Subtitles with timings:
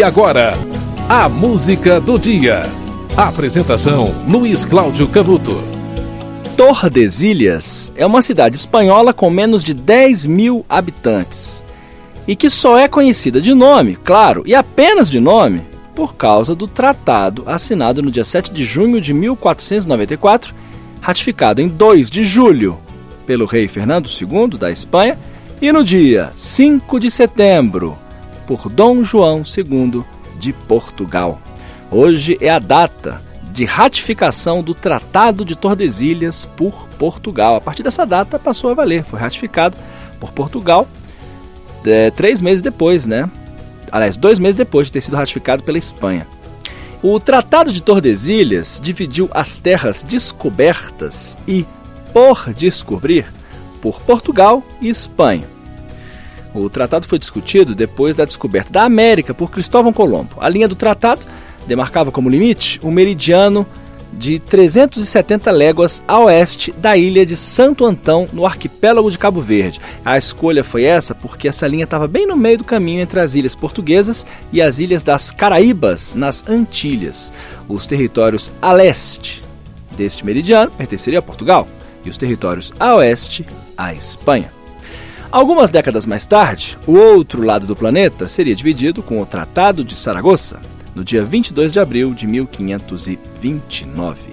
[0.00, 0.54] E agora,
[1.10, 2.62] a música do dia.
[3.14, 5.62] Apresentação: Luiz Cláudio Canuto.
[6.56, 11.62] Tordesilhas é uma cidade espanhola com menos de 10 mil habitantes
[12.26, 15.60] e que só é conhecida de nome, claro, e apenas de nome,
[15.94, 20.54] por causa do tratado assinado no dia 7 de junho de 1494,
[21.02, 22.78] ratificado em 2 de julho
[23.26, 25.18] pelo rei Fernando II da Espanha
[25.60, 27.98] e no dia 5 de setembro
[28.50, 30.02] por Dom João II
[30.36, 31.40] de Portugal.
[31.88, 37.54] Hoje é a data de ratificação do Tratado de Tordesilhas por Portugal.
[37.54, 39.76] A partir dessa data passou a valer, foi ratificado
[40.18, 40.88] por Portugal
[41.86, 43.30] é, três meses depois, né?
[43.92, 46.26] Aliás, dois meses depois de ter sido ratificado pela Espanha.
[47.04, 51.64] O Tratado de Tordesilhas dividiu as terras descobertas e
[52.12, 53.32] por descobrir
[53.80, 55.59] por Portugal e Espanha.
[56.54, 60.36] O tratado foi discutido depois da descoberta da América por Cristóvão Colombo.
[60.40, 61.22] A linha do tratado
[61.66, 63.66] demarcava como limite o meridiano
[64.12, 69.80] de 370 léguas a oeste da ilha de Santo Antão, no arquipélago de Cabo Verde.
[70.04, 73.34] A escolha foi essa porque essa linha estava bem no meio do caminho entre as
[73.34, 77.32] ilhas portuguesas e as ilhas das Caraíbas, nas Antilhas.
[77.68, 79.42] Os territórios a leste
[79.96, 81.68] deste meridiano pertenceriam a Portugal
[82.04, 84.59] e os territórios a oeste à Espanha.
[85.32, 89.94] Algumas décadas mais tarde, o outro lado do planeta seria dividido com o Tratado de
[89.94, 90.58] Saragossa,
[90.92, 94.30] no dia 22 de abril de 1529.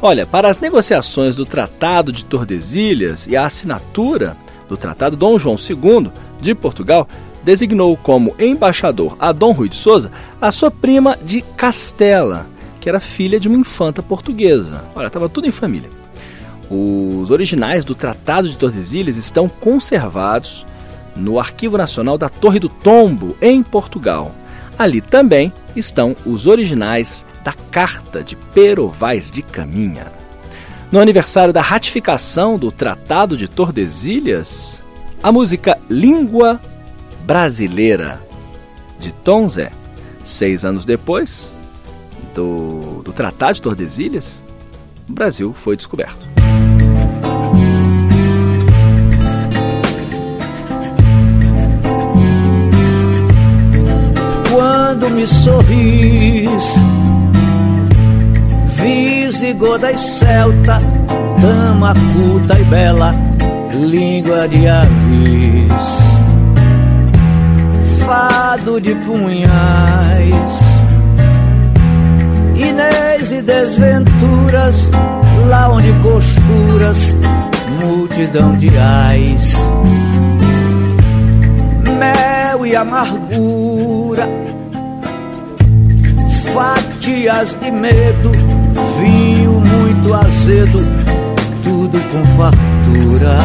[0.00, 4.36] Olha, para as negociações do Tratado de Tordesilhas e a assinatura
[4.68, 7.08] do Tratado Dom João II de Portugal
[7.42, 12.46] designou como embaixador a Dom Rui de Souza a sua prima de Castela,
[12.80, 14.84] que era filha de uma infanta portuguesa.
[14.94, 16.03] Olha, estava tudo em família.
[16.70, 20.64] Os originais do Tratado de Tordesilhas estão conservados
[21.14, 24.32] no Arquivo Nacional da Torre do Tombo, em Portugal.
[24.78, 30.06] Ali também estão os originais da Carta de Perovais de Caminha.
[30.90, 34.82] No aniversário da ratificação do Tratado de Tordesilhas,
[35.22, 36.60] a música Língua
[37.24, 38.20] Brasileira,
[38.98, 39.70] de Tom Zé.
[40.22, 41.52] Seis anos depois
[42.34, 44.42] do, do Tratado de Tordesilhas,
[45.08, 46.33] o Brasil foi descoberto.
[55.04, 56.74] Quando me sorris.
[58.76, 60.78] Visigoda e celta,
[61.40, 63.14] dama culta e bela,
[63.72, 66.04] língua de avis.
[68.06, 70.64] Fado de punhais,
[72.54, 74.90] Inês e desventuras,
[75.48, 77.16] lá onde costuras,
[77.82, 79.54] multidão de ais.
[81.98, 84.28] Mel e amargura
[87.24, 88.30] fatias de medo,
[89.00, 90.78] vinho muito azedo,
[91.62, 93.38] tudo com fartura.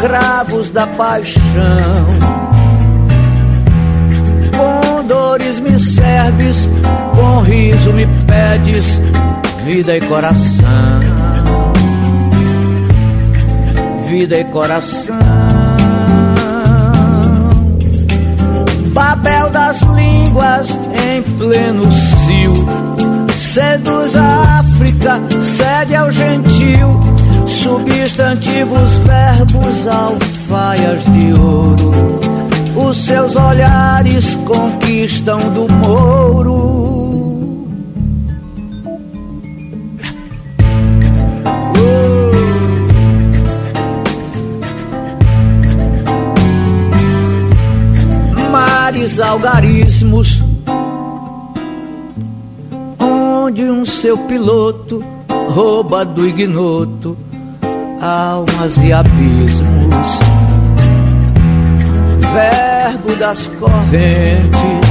[0.00, 2.06] Cravos da paixão,
[4.56, 6.68] com dores me serves,
[7.14, 9.00] com riso me pedes,
[9.64, 11.00] vida e coração.
[14.08, 15.55] Vida e coração.
[18.96, 22.54] Babel das línguas em pleno cio.
[23.36, 26.98] Seduz a África, cede ao gentil.
[27.46, 31.92] Substantivos, verbos, alfaias de ouro.
[32.74, 36.85] Os seus olhares conquistam do mouro.
[49.26, 50.40] Algarismos,
[53.00, 55.04] onde um seu piloto
[55.48, 57.16] rouba do ignoto
[58.00, 60.18] almas e abismos.
[62.32, 64.90] Verbo das correntes,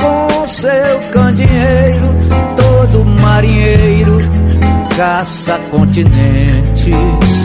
[0.00, 2.08] com seu candeeiro,
[2.56, 4.18] todo marinheiro
[4.96, 7.41] caça continentes.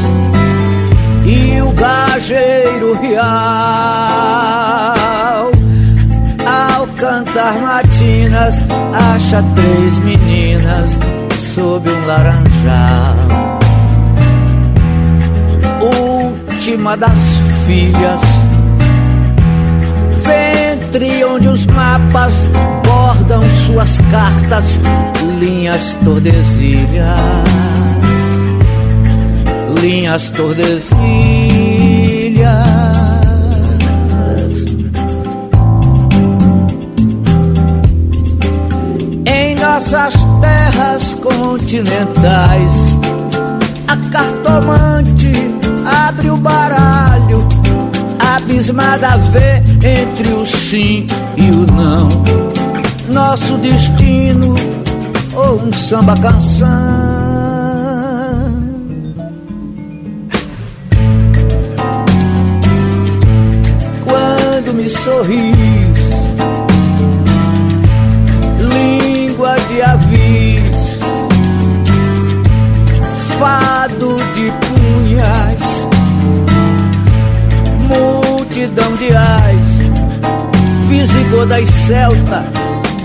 [1.28, 3.26] E o gajeiro real,
[6.46, 8.64] ao cantar matinas,
[9.14, 10.98] acha três meninas
[11.54, 13.18] sob um laranjal.
[15.82, 17.20] Última das
[17.66, 18.22] filhas,
[20.24, 22.32] ventre onde os mapas
[22.86, 24.80] bordam suas cartas,
[25.42, 27.68] linhas tordesilhas
[29.82, 30.98] linhas Tordesilhas.
[39.26, 42.96] Em nossas terras continentais,
[43.88, 45.32] a cartomante
[45.86, 47.48] abre o baralho,
[48.36, 49.58] abismada vê
[49.88, 52.10] entre o sim e o não.
[53.10, 54.56] Nosso destino
[55.36, 57.17] ou um samba canção.
[81.88, 82.44] Celta,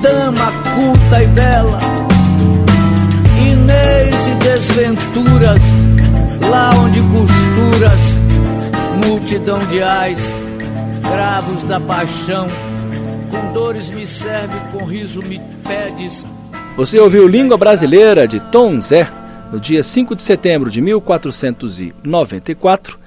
[0.03, 1.79] dama culta e bela
[3.39, 5.63] Inês e desventuras,
[6.51, 8.01] lá onde costuras,
[9.07, 10.21] multidão de ais,
[11.03, 12.49] cravos da paixão,
[13.31, 16.25] com dores me serve, com riso me pedes.
[16.77, 19.07] Você ouviu Língua Brasileira de Tom Zé
[19.53, 23.02] no dia 5 de setembro de 1494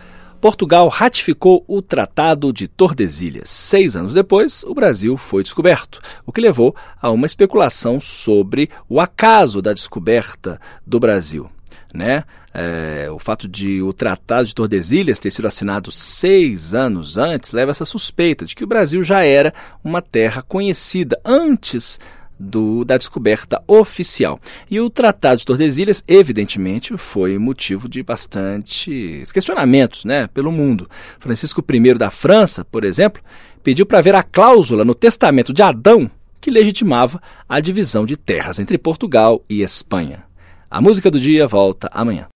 [0.46, 3.50] Portugal ratificou o Tratado de Tordesilhas.
[3.50, 9.02] Seis anos depois, o Brasil foi descoberto, o que levou a uma especulação sobre o
[9.02, 11.50] acaso da descoberta do Brasil.
[11.92, 12.26] Né?
[12.54, 17.72] É, o fato de o Tratado de Tordesilhas ter sido assinado seis anos antes leva
[17.72, 19.52] essa suspeita de que o Brasil já era
[19.84, 22.00] uma terra conhecida antes
[22.40, 24.40] do, da descoberta oficial.
[24.70, 30.90] E o Tratado de Tordesilhas, evidentemente, foi motivo de bastantes questionamentos né, pelo mundo.
[31.20, 33.22] Francisco I da França, por exemplo,
[33.64, 36.10] pediu para ver a cláusula no testamento de Adão
[36.40, 40.24] que legitimava a divisão de terras entre Portugal e Espanha.
[40.70, 42.28] A música do dia volta amanhã.